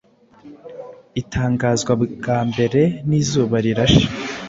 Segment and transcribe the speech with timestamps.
[1.21, 4.05] itangazwa bwa mbere n’Izuba Rirashe.